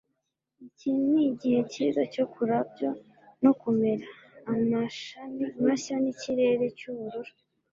iki 0.67 0.89
nigihe 1.11 1.59
cyiza 1.71 2.01
cyo 2.13 2.25
kurabyo 2.33 2.89
no 3.43 3.51
kumera, 3.59 4.05
amashami 4.53 5.43
mashya 5.63 5.95
nikirere 6.03 6.65
cyubururu 6.77 7.31